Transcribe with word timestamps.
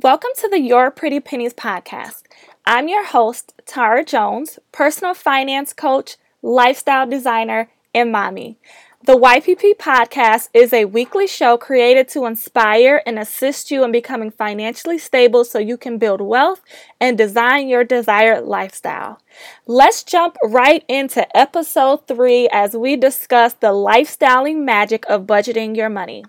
Welcome 0.00 0.30
to 0.38 0.48
the 0.48 0.58
Your 0.58 0.90
Pretty 0.90 1.20
Pennies 1.20 1.52
podcast. 1.52 2.22
I'm 2.64 2.88
your 2.88 3.04
host, 3.04 3.52
Tara 3.66 4.02
Jones, 4.02 4.58
personal 4.72 5.12
finance 5.12 5.74
coach, 5.74 6.16
lifestyle 6.40 7.06
designer, 7.06 7.68
and 7.94 8.10
mommy. 8.10 8.56
The 9.04 9.18
YPP 9.18 9.74
podcast 9.74 10.48
is 10.54 10.72
a 10.72 10.86
weekly 10.86 11.26
show 11.26 11.58
created 11.58 12.08
to 12.08 12.24
inspire 12.24 13.02
and 13.04 13.18
assist 13.18 13.70
you 13.70 13.84
in 13.84 13.92
becoming 13.92 14.30
financially 14.30 14.96
stable 14.96 15.44
so 15.44 15.58
you 15.58 15.76
can 15.76 15.98
build 15.98 16.22
wealth 16.22 16.62
and 16.98 17.18
design 17.18 17.68
your 17.68 17.84
desired 17.84 18.44
lifestyle. 18.44 19.20
Let's 19.66 20.02
jump 20.02 20.38
right 20.42 20.86
into 20.88 21.36
episode 21.36 22.08
three 22.08 22.48
as 22.50 22.74
we 22.74 22.96
discuss 22.96 23.52
the 23.52 23.72
lifestyling 23.72 24.64
magic 24.64 25.04
of 25.10 25.26
budgeting 25.26 25.76
your 25.76 25.90
money. 25.90 26.24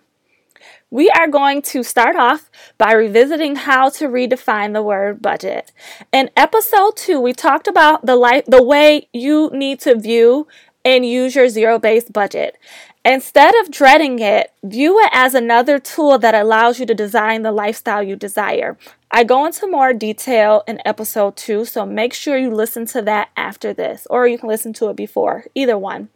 We 0.89 1.09
are 1.09 1.27
going 1.27 1.61
to 1.63 1.83
start 1.83 2.15
off 2.15 2.49
by 2.77 2.93
revisiting 2.93 3.55
how 3.55 3.89
to 3.89 4.07
redefine 4.07 4.73
the 4.73 4.83
word 4.83 5.21
budget. 5.21 5.71
In 6.11 6.29
episode 6.37 6.95
2, 6.97 7.19
we 7.19 7.33
talked 7.33 7.67
about 7.67 8.05
the 8.05 8.15
life 8.15 8.45
the 8.45 8.63
way 8.63 9.07
you 9.11 9.49
need 9.53 9.79
to 9.81 9.95
view 9.95 10.47
and 10.85 11.05
use 11.05 11.35
your 11.35 11.49
zero-based 11.49 12.13
budget. 12.13 12.57
Instead 13.05 13.53
of 13.59 13.71
dreading 13.71 14.19
it, 14.19 14.51
view 14.63 14.99
it 14.99 15.09
as 15.11 15.33
another 15.33 15.77
tool 15.77 16.17
that 16.19 16.35
allows 16.35 16.79
you 16.79 16.85
to 16.85 16.93
design 16.93 17.41
the 17.41 17.51
lifestyle 17.51 18.01
you 18.01 18.15
desire. 18.15 18.77
I 19.11 19.23
go 19.23 19.45
into 19.45 19.67
more 19.67 19.93
detail 19.93 20.63
in 20.67 20.79
episode 20.85 21.35
2, 21.35 21.65
so 21.65 21.85
make 21.85 22.13
sure 22.13 22.37
you 22.37 22.49
listen 22.49 22.85
to 22.87 23.01
that 23.01 23.29
after 23.35 23.73
this 23.73 24.07
or 24.09 24.27
you 24.27 24.37
can 24.37 24.49
listen 24.49 24.73
to 24.73 24.89
it 24.89 24.95
before, 24.95 25.45
either 25.53 25.77
one. 25.77 26.09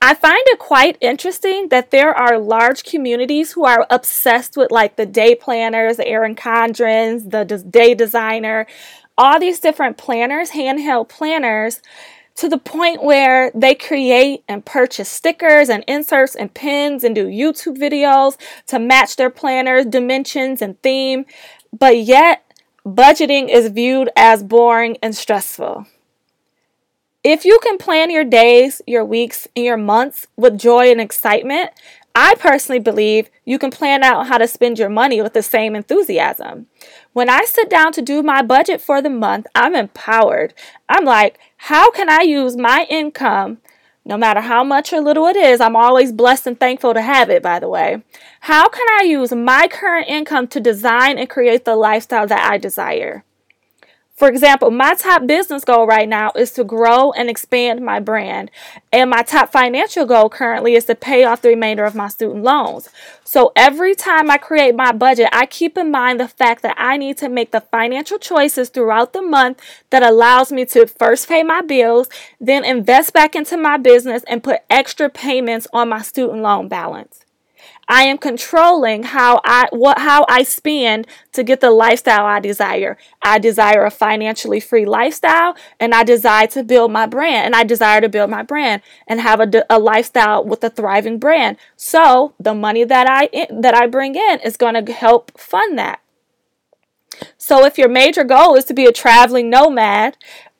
I 0.00 0.14
find 0.14 0.42
it 0.46 0.58
quite 0.58 0.98
interesting 1.00 1.68
that 1.68 1.90
there 1.90 2.14
are 2.14 2.38
large 2.38 2.84
communities 2.84 3.52
who 3.52 3.64
are 3.64 3.86
obsessed 3.90 4.56
with 4.56 4.70
like 4.70 4.96
the 4.96 5.06
day 5.06 5.34
planners, 5.34 5.96
the 5.96 6.06
Erin 6.06 6.36
Condrens, 6.36 7.30
the 7.30 7.44
day 7.44 7.94
designer, 7.94 8.66
all 9.18 9.40
these 9.40 9.60
different 9.60 9.96
planners, 9.96 10.50
handheld 10.50 11.08
planners, 11.08 11.80
to 12.36 12.48
the 12.50 12.58
point 12.58 13.02
where 13.02 13.50
they 13.54 13.74
create 13.74 14.44
and 14.46 14.64
purchase 14.64 15.08
stickers 15.08 15.70
and 15.70 15.82
inserts 15.88 16.34
and 16.34 16.52
pins 16.52 17.02
and 17.02 17.14
do 17.14 17.26
YouTube 17.26 17.78
videos 17.78 18.36
to 18.66 18.78
match 18.78 19.16
their 19.16 19.30
planners' 19.30 19.86
dimensions 19.86 20.60
and 20.60 20.80
theme. 20.82 21.24
But 21.72 21.96
yet, 21.96 22.44
budgeting 22.84 23.48
is 23.48 23.70
viewed 23.70 24.10
as 24.14 24.42
boring 24.42 24.98
and 25.02 25.16
stressful. 25.16 25.86
If 27.28 27.44
you 27.44 27.58
can 27.60 27.76
plan 27.76 28.12
your 28.12 28.22
days, 28.22 28.80
your 28.86 29.04
weeks, 29.04 29.48
and 29.56 29.64
your 29.64 29.76
months 29.76 30.28
with 30.36 30.56
joy 30.56 30.92
and 30.92 31.00
excitement, 31.00 31.72
I 32.14 32.36
personally 32.36 32.78
believe 32.78 33.30
you 33.44 33.58
can 33.58 33.72
plan 33.72 34.04
out 34.04 34.28
how 34.28 34.38
to 34.38 34.46
spend 34.46 34.78
your 34.78 34.88
money 34.88 35.20
with 35.20 35.32
the 35.32 35.42
same 35.42 35.74
enthusiasm. 35.74 36.68
When 37.14 37.28
I 37.28 37.42
sit 37.44 37.68
down 37.68 37.90
to 37.94 38.00
do 38.00 38.22
my 38.22 38.42
budget 38.42 38.80
for 38.80 39.02
the 39.02 39.10
month, 39.10 39.48
I'm 39.56 39.74
empowered. 39.74 40.54
I'm 40.88 41.04
like, 41.04 41.40
how 41.56 41.90
can 41.90 42.08
I 42.08 42.20
use 42.20 42.56
my 42.56 42.86
income, 42.88 43.58
no 44.04 44.16
matter 44.16 44.42
how 44.42 44.62
much 44.62 44.92
or 44.92 45.00
little 45.00 45.26
it 45.26 45.34
is? 45.34 45.60
I'm 45.60 45.74
always 45.74 46.12
blessed 46.12 46.46
and 46.46 46.60
thankful 46.60 46.94
to 46.94 47.02
have 47.02 47.28
it, 47.28 47.42
by 47.42 47.58
the 47.58 47.68
way. 47.68 48.04
How 48.42 48.68
can 48.68 48.86
I 49.00 49.02
use 49.02 49.32
my 49.32 49.66
current 49.66 50.06
income 50.06 50.46
to 50.46 50.60
design 50.60 51.18
and 51.18 51.28
create 51.28 51.64
the 51.64 51.74
lifestyle 51.74 52.28
that 52.28 52.48
I 52.48 52.56
desire? 52.56 53.24
For 54.16 54.28
example, 54.28 54.70
my 54.70 54.94
top 54.94 55.26
business 55.26 55.62
goal 55.62 55.86
right 55.86 56.08
now 56.08 56.32
is 56.34 56.50
to 56.52 56.64
grow 56.64 57.12
and 57.12 57.28
expand 57.28 57.84
my 57.84 58.00
brand. 58.00 58.50
And 58.90 59.10
my 59.10 59.22
top 59.22 59.52
financial 59.52 60.06
goal 60.06 60.30
currently 60.30 60.74
is 60.74 60.86
to 60.86 60.94
pay 60.94 61.24
off 61.24 61.42
the 61.42 61.50
remainder 61.50 61.84
of 61.84 61.94
my 61.94 62.08
student 62.08 62.42
loans. 62.42 62.88
So 63.24 63.52
every 63.54 63.94
time 63.94 64.30
I 64.30 64.38
create 64.38 64.74
my 64.74 64.92
budget, 64.92 65.28
I 65.32 65.44
keep 65.44 65.76
in 65.76 65.90
mind 65.90 66.18
the 66.18 66.28
fact 66.28 66.62
that 66.62 66.76
I 66.78 66.96
need 66.96 67.18
to 67.18 67.28
make 67.28 67.50
the 67.50 67.60
financial 67.60 68.16
choices 68.16 68.70
throughout 68.70 69.12
the 69.12 69.20
month 69.20 69.60
that 69.90 70.02
allows 70.02 70.50
me 70.50 70.64
to 70.64 70.86
first 70.86 71.28
pay 71.28 71.42
my 71.42 71.60
bills, 71.60 72.08
then 72.40 72.64
invest 72.64 73.12
back 73.12 73.36
into 73.36 73.58
my 73.58 73.76
business 73.76 74.24
and 74.28 74.42
put 74.42 74.60
extra 74.70 75.10
payments 75.10 75.66
on 75.74 75.90
my 75.90 76.00
student 76.00 76.40
loan 76.40 76.68
balance. 76.68 77.25
I 77.88 78.02
am 78.04 78.18
controlling 78.18 79.04
how 79.04 79.40
I 79.44 79.68
what 79.70 79.98
how 79.98 80.26
I 80.28 80.42
spend 80.42 81.06
to 81.32 81.44
get 81.44 81.60
the 81.60 81.70
lifestyle 81.70 82.26
I 82.26 82.40
desire. 82.40 82.98
I 83.22 83.38
desire 83.38 83.84
a 83.84 83.90
financially 83.90 84.58
free 84.60 84.84
lifestyle 84.84 85.56
and 85.78 85.94
I 85.94 86.02
desire 86.02 86.48
to 86.48 86.64
build 86.64 86.90
my 86.90 87.06
brand 87.06 87.46
and 87.46 87.54
I 87.54 87.62
desire 87.62 88.00
to 88.00 88.08
build 88.08 88.28
my 88.28 88.42
brand 88.42 88.82
and 89.06 89.20
have 89.20 89.40
a, 89.40 89.64
a 89.70 89.78
lifestyle 89.78 90.44
with 90.44 90.64
a 90.64 90.70
thriving 90.70 91.18
brand. 91.18 91.58
So, 91.76 92.34
the 92.40 92.54
money 92.54 92.84
that 92.84 93.06
I 93.08 93.46
that 93.50 93.74
I 93.74 93.86
bring 93.86 94.16
in 94.16 94.40
is 94.40 94.56
going 94.56 94.84
to 94.84 94.92
help 94.92 95.38
fund 95.38 95.78
that. 95.78 96.00
So, 97.38 97.64
if 97.64 97.78
your 97.78 97.88
major 97.88 98.24
goal 98.24 98.56
is 98.56 98.64
to 98.66 98.74
be 98.74 98.86
a 98.86 98.92
traveling 98.92 99.48
nomad, 99.48 100.16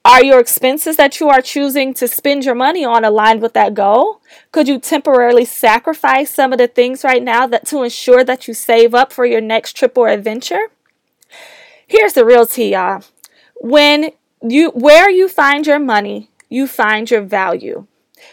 are 0.06 0.25
your 0.25 0.39
expenses 0.39 0.97
that 0.97 1.19
you 1.19 1.28
are 1.28 1.43
choosing 1.43 1.93
to 1.94 2.06
spend 2.06 2.44
your 2.44 2.55
money 2.55 2.84
on 2.84 3.05
aligned 3.05 3.43
with 3.43 3.55
that 3.55 3.75
goal? 3.75 4.22
Could 4.53 4.69
you 4.69 4.78
temporarily 4.78 5.44
sacrifice 5.44 6.31
some 6.31 6.53
of 6.53 6.59
the 6.59 6.69
things 6.69 7.03
right 7.03 7.22
now 7.22 7.49
that 7.49 7.67
to 7.67 7.83
ensure 7.83 8.22
that 8.22 8.47
you 8.47 8.55
save 8.55 8.94
up 8.94 9.12
for 9.12 9.27
your 9.27 9.41
next 9.41 9.72
trip 9.72 9.99
or 9.99 10.06
adventure? 10.06 10.69
Here's 11.89 12.12
the 12.12 12.25
real 12.25 12.47
tea, 12.47 12.72
y'all. 12.72 13.03
When 13.56 14.12
you 14.41 14.71
where 14.71 15.11
you 15.11 15.28
find 15.28 15.67
your 15.67 15.81
money, 15.81 16.31
you 16.49 16.69
find 16.69 17.11
your 17.11 17.23
value. 17.23 17.88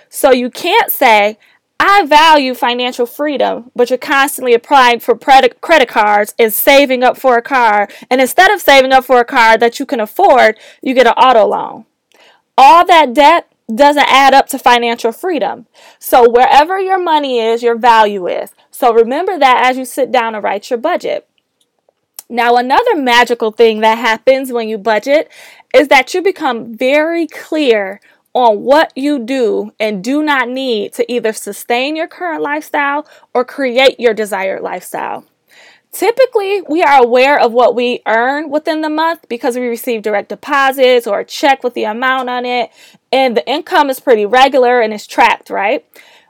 So 0.09 0.31
you 0.31 0.51
can't 0.51 0.91
say, 0.91 1.40
I 1.85 2.05
value 2.05 2.53
financial 2.53 3.05
freedom, 3.05 3.69
but 3.75 3.89
you're 3.89 3.99
constantly 3.99 4.53
applying 4.53 5.01
for 5.01 5.17
credit 5.17 5.89
cards 5.89 6.33
and 6.39 6.53
saving 6.53 7.03
up 7.03 7.17
for 7.17 7.35
a 7.35 7.41
car. 7.41 7.89
And 8.09 8.21
instead 8.21 8.51
of 8.51 8.61
saving 8.61 8.94
up 8.94 9.03
for 9.03 9.19
a 9.19 9.25
car 9.25 9.57
that 9.57 9.81
you 9.81 9.85
can 9.85 9.99
afford, 9.99 10.57
you 10.81 10.93
get 10.93 11.07
an 11.07 11.13
auto 11.13 11.45
loan. 11.45 11.85
All 12.57 12.85
that 12.85 13.13
debt 13.13 13.51
doesn't 13.73 14.07
add 14.07 14.33
up 14.33 14.47
to 14.47 14.59
financial 14.59 15.11
freedom. 15.11 15.66
So, 15.99 16.29
wherever 16.29 16.79
your 16.79 16.99
money 16.99 17.39
is, 17.39 17.61
your 17.61 17.77
value 17.77 18.27
is. 18.27 18.53
So, 18.72 18.93
remember 18.93 19.38
that 19.38 19.66
as 19.69 19.77
you 19.77 19.83
sit 19.83 20.09
down 20.09 20.35
and 20.35 20.43
write 20.43 20.69
your 20.69 20.79
budget. 20.79 21.27
Now, 22.29 22.55
another 22.55 22.95
magical 22.95 23.51
thing 23.51 23.81
that 23.81 23.97
happens 23.97 24.53
when 24.53 24.69
you 24.69 24.77
budget 24.77 25.29
is 25.73 25.89
that 25.89 26.13
you 26.13 26.22
become 26.22 26.73
very 26.73 27.27
clear 27.27 27.99
on 28.33 28.61
what 28.61 28.91
you 28.95 29.19
do 29.19 29.71
and 29.79 30.03
do 30.03 30.23
not 30.23 30.49
need 30.49 30.94
to 30.94 31.11
either 31.11 31.33
sustain 31.33 31.95
your 31.95 32.07
current 32.07 32.41
lifestyle 32.41 33.07
or 33.33 33.45
create 33.45 33.99
your 33.99 34.13
desired 34.13 34.61
lifestyle. 34.61 35.25
Typically, 35.91 36.63
we 36.67 36.81
are 36.81 37.03
aware 37.03 37.39
of 37.39 37.51
what 37.53 37.75
we 37.75 38.01
earn 38.07 38.49
within 38.49 38.81
the 38.81 38.89
month 38.89 39.27
because 39.29 39.55
we 39.55 39.67
receive 39.67 40.01
direct 40.01 40.29
deposits 40.29 41.05
or 41.05 41.19
a 41.19 41.25
check 41.25 41.63
with 41.63 41.75
the 41.75 41.83
amount 41.83 42.29
on 42.29 42.45
it, 42.45 42.72
and 43.11 43.38
the 43.38 43.47
income 43.47 43.91
is 43.91 43.99
pretty 43.99 44.25
regular 44.25 44.81
and 44.81 44.91
is 44.91 45.05
tracked, 45.05 45.51
right? 45.51 45.85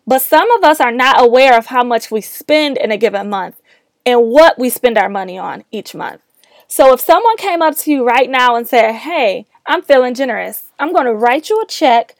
But 0.06 0.22
some 0.22 0.52
of 0.52 0.66
us 0.66 0.82
are 0.82 0.92
not 0.92 1.22
aware 1.22 1.58
of 1.58 1.68
how 1.68 1.82
much 1.82 2.12
we 2.12 2.20
spend 2.20 2.78
in 2.78 2.92
a 2.92 2.98
given 2.98 3.30
month 3.30 3.62
and 4.06 4.28
what 4.28 4.60
we 4.60 4.70
spend 4.70 4.98
our 4.98 5.08
money 5.08 5.38
on 5.38 5.64
each 5.72 5.96
month. 5.96 6.20
So 6.68 6.94
if 6.94 7.00
someone 7.00 7.38
came 7.38 7.62
up 7.62 7.78
to 7.78 7.92
you 7.92 8.06
right 8.06 8.30
now 8.30 8.58
and 8.58 8.68
said, 8.68 8.94
Hey, 8.96 9.46
I'm 9.66 9.82
feeling 9.82 10.14
generous. 10.14 10.72
I'm 10.80 10.94
going 10.94 11.06
to 11.06 11.14
write 11.14 11.50
you 11.50 11.62
a 11.62 11.68
check 11.68 12.16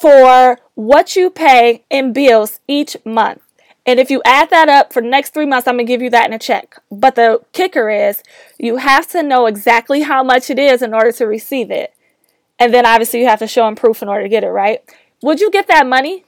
for 0.00 0.58
what 0.74 1.16
you 1.16 1.30
pay 1.30 1.84
in 1.90 2.12
bills 2.12 2.60
each 2.68 2.96
month. 3.04 3.42
And 3.84 3.98
if 3.98 4.10
you 4.10 4.22
add 4.24 4.50
that 4.50 4.68
up 4.68 4.92
for 4.92 5.02
the 5.02 5.08
next 5.08 5.34
three 5.34 5.46
months, 5.46 5.66
I'm 5.66 5.74
going 5.74 5.86
to 5.86 5.92
give 5.92 6.02
you 6.02 6.10
that 6.10 6.26
in 6.26 6.32
a 6.32 6.38
check. 6.38 6.80
But 6.90 7.16
the 7.16 7.40
kicker 7.52 7.90
is 7.90 8.22
you 8.58 8.76
have 8.76 9.08
to 9.08 9.22
know 9.22 9.46
exactly 9.46 10.02
how 10.02 10.22
much 10.22 10.50
it 10.50 10.58
is 10.58 10.82
in 10.82 10.94
order 10.94 11.10
to 11.12 11.26
receive 11.26 11.70
it. 11.70 11.92
And 12.58 12.72
then 12.72 12.86
obviously 12.86 13.20
you 13.20 13.26
have 13.26 13.40
to 13.40 13.48
show 13.48 13.64
them 13.64 13.74
proof 13.74 14.02
in 14.02 14.08
order 14.08 14.22
to 14.22 14.28
get 14.28 14.44
it, 14.44 14.50
right? 14.50 14.80
Would 15.22 15.40
you 15.40 15.50
get 15.50 15.66
that 15.66 15.86
money? 15.86 16.24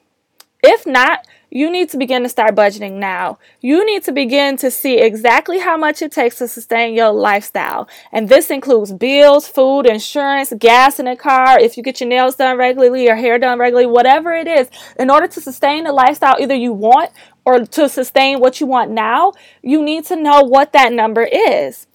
If 0.66 0.86
not, 0.86 1.26
you 1.50 1.70
need 1.70 1.90
to 1.90 1.98
begin 1.98 2.22
to 2.22 2.28
start 2.30 2.54
budgeting 2.54 2.92
now. 2.92 3.38
You 3.60 3.84
need 3.84 4.02
to 4.04 4.12
begin 4.12 4.56
to 4.56 4.70
see 4.70 4.98
exactly 4.98 5.58
how 5.58 5.76
much 5.76 6.00
it 6.00 6.10
takes 6.10 6.38
to 6.38 6.48
sustain 6.48 6.94
your 6.94 7.12
lifestyle. 7.12 7.86
And 8.10 8.30
this 8.30 8.50
includes 8.50 8.90
bills, 8.94 9.46
food, 9.46 9.82
insurance, 9.82 10.54
gas 10.58 10.98
in 10.98 11.06
a 11.06 11.16
car, 11.16 11.60
if 11.60 11.76
you 11.76 11.82
get 11.82 12.00
your 12.00 12.08
nails 12.08 12.36
done 12.36 12.56
regularly, 12.56 13.04
your 13.04 13.16
hair 13.16 13.38
done 13.38 13.58
regularly, 13.58 13.86
whatever 13.86 14.32
it 14.32 14.48
is. 14.48 14.70
In 14.98 15.10
order 15.10 15.28
to 15.28 15.40
sustain 15.42 15.84
the 15.84 15.92
lifestyle 15.92 16.36
either 16.40 16.54
you 16.54 16.72
want 16.72 17.10
or 17.44 17.66
to 17.66 17.88
sustain 17.90 18.40
what 18.40 18.58
you 18.58 18.66
want 18.66 18.90
now, 18.90 19.34
you 19.62 19.82
need 19.82 20.06
to 20.06 20.16
know 20.16 20.40
what 20.40 20.72
that 20.72 20.94
number 20.94 21.28
is. 21.30 21.86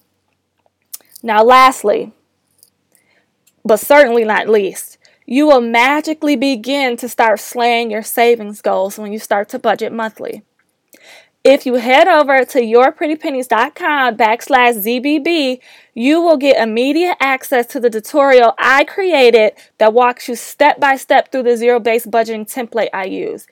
Now, 1.24 1.42
lastly, 1.42 2.12
but 3.64 3.80
certainly 3.80 4.24
not 4.24 4.48
least, 4.48 4.89
you 5.30 5.46
will 5.46 5.60
magically 5.60 6.34
begin 6.34 6.96
to 6.96 7.08
start 7.08 7.38
slaying 7.38 7.88
your 7.88 8.02
savings 8.02 8.60
goals 8.60 8.98
when 8.98 9.12
you 9.12 9.18
start 9.20 9.48
to 9.48 9.60
budget 9.60 9.92
monthly. 9.92 10.42
If 11.44 11.64
you 11.64 11.74
head 11.74 12.08
over 12.08 12.44
to 12.44 12.60
yourprettypennies.com 12.60 14.16
backslash 14.16 14.74
ZBB, 14.84 15.60
you 15.94 16.20
will 16.20 16.36
get 16.36 16.60
immediate 16.60 17.16
access 17.20 17.64
to 17.66 17.78
the 17.78 17.88
tutorial 17.88 18.54
I 18.58 18.82
created 18.82 19.52
that 19.78 19.94
walks 19.94 20.28
you 20.28 20.34
step 20.34 20.80
by 20.80 20.96
step 20.96 21.30
through 21.30 21.44
the 21.44 21.56
zero 21.56 21.78
based 21.78 22.10
budgeting 22.10 22.52
template 22.52 22.90
I 22.92 23.04
use. 23.04 23.46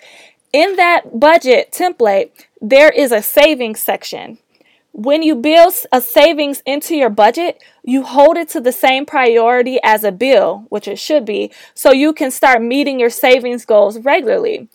In 0.53 0.75
that 0.77 1.21
budget 1.21 1.71
template, 1.71 2.31
there 2.61 2.91
is 2.91 3.13
a 3.13 3.23
savings 3.23 3.81
section 3.81 4.39
When 4.99 5.23
you 5.23 5.37
build 5.37 5.75
a 5.93 6.01
savings 6.01 6.61
into 6.67 6.97
your 6.97 7.09
budget, 7.09 7.63
you 7.85 8.03
hold 8.03 8.37
it 8.37 8.49
to 8.49 8.61
the 8.61 8.73
same 8.73 9.07
priority 9.07 9.79
as 9.85 10.03
a 10.03 10.11
bill, 10.11 10.67
which 10.71 10.89
it 10.89 10.99
should 10.99 11.25
be, 11.25 11.53
so 11.73 11.93
you 11.93 12.13
can 12.13 12.33
start 12.33 12.63
meeting 12.63 12.99
your 12.99 13.09
savings 13.09 13.65
goals 13.65 14.01
regularly. 14.01 14.69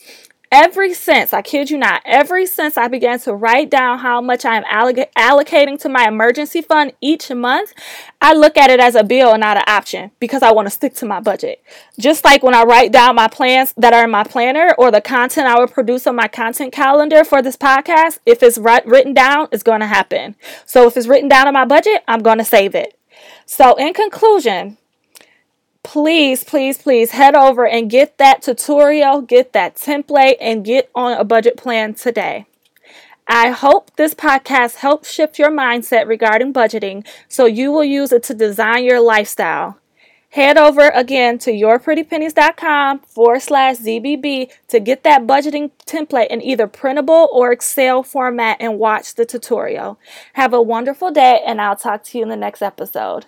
Ever 0.56 0.94
since, 0.94 1.34
I 1.34 1.42
kid 1.42 1.72
you 1.72 1.80
not, 1.80 2.04
every 2.06 2.46
since 2.46 2.78
I 2.78 2.88
began 2.88 3.20
to 3.22 3.34
write 3.34 3.72
down 3.72 3.98
how 3.98 4.22
much 4.22 4.46
I 4.46 4.56
am 4.56 4.64
alloc- 4.66 5.12
allocating 5.18 5.82
to 5.82 5.90
my 5.90 6.08
emergency 6.08 6.62
fund 6.62 6.94
each 7.02 7.32
month, 7.32 7.74
I 8.22 8.36
look 8.36 8.56
at 8.56 8.70
it 8.70 8.80
as 8.80 8.94
a 8.94 9.04
bill 9.04 9.32
and 9.32 9.42
not 9.42 9.58
an 9.58 9.64
option 9.66 10.12
because 10.20 10.44
I 10.44 10.52
want 10.52 10.68
to 10.68 10.70
stick 10.70 10.94
to 10.98 11.08
my 11.08 11.20
budget. 11.20 11.64
Just 11.98 12.24
like 12.24 12.44
when 12.44 12.54
I 12.54 12.66
write 12.66 12.92
down 12.92 13.16
my 13.16 13.28
plans 13.28 13.74
that 13.78 13.96
are 13.96 14.04
in 14.04 14.12
my 14.12 14.24
planner 14.24 14.76
or 14.78 14.92
the 14.92 15.02
content 15.02 15.48
I 15.48 15.58
will 15.58 15.68
produce 15.68 16.06
on 16.06 16.16
my 16.16 16.28
content 16.28 16.72
calendar 16.72 17.24
for 17.24 17.42
this 17.42 17.58
podcast, 17.58 18.20
if 18.28 18.44
it's 18.44 18.60
written 18.60 19.16
down, 19.16 19.48
it's 19.52 19.64
going 19.64 19.80
to 19.80 19.88
happen. 19.88 20.36
So 20.68 20.86
if 20.86 20.96
it's 20.96 21.08
written 21.08 21.30
down 21.30 21.48
in 21.48 21.56
my 21.56 21.66
budget, 21.66 22.04
I'm 22.08 22.22
going 22.22 22.38
to 22.38 22.46
save 22.46 22.76
it. 22.76 22.96
So, 23.48 23.74
in 23.76 23.94
conclusion, 23.94 24.78
please, 25.84 26.44
please, 26.44 26.78
please 26.78 27.12
head 27.12 27.36
over 27.36 27.68
and 27.68 27.90
get 27.90 28.18
that 28.18 28.42
tutorial, 28.42 29.22
get 29.22 29.54
that 29.54 29.76
template, 29.76 30.38
and 30.42 30.66
get 30.66 30.90
on 30.96 31.18
a 31.18 31.24
budget 31.24 31.58
plan 31.58 31.94
today. 31.94 32.46
I 33.28 33.52
hope 33.52 33.96
this 33.96 34.14
podcast 34.14 34.76
helps 34.76 35.12
shift 35.12 35.40
your 35.40 35.52
mindset 35.52 36.08
regarding 36.08 36.54
budgeting 36.54 37.08
so 37.30 37.46
you 37.46 37.72
will 37.72 37.84
use 37.84 38.12
it 38.12 38.24
to 38.24 38.34
design 38.34 38.84
your 38.84 39.00
lifestyle. 39.00 39.80
Head 40.34 40.58
over 40.58 40.90
again 40.90 41.38
to 41.40 41.52
yourprettypennies.com 41.52 43.02
forward 43.02 43.42
slash 43.42 43.78
ZBB 43.78 44.52
to 44.68 44.80
get 44.80 45.04
that 45.04 45.28
budgeting 45.28 45.70
template 45.86 46.28
in 46.28 46.42
either 46.42 46.66
printable 46.66 47.30
or 47.32 47.52
Excel 47.52 48.02
format 48.02 48.58
and 48.60 48.80
watch 48.80 49.14
the 49.14 49.26
tutorial. 49.26 50.00
Have 50.34 50.52
a 50.52 50.62
wonderful 50.62 51.12
day, 51.12 51.40
and 51.46 51.62
I'll 51.62 51.76
talk 51.76 52.04
to 52.06 52.18
you 52.18 52.24
in 52.24 52.30
the 52.30 52.36
next 52.36 52.64
episode. 52.64 53.28